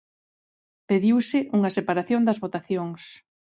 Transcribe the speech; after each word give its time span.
Pediuse 0.89 1.39
unha 1.57 1.73
separación 1.77 2.21
das 2.27 2.41
votacións. 2.43 3.01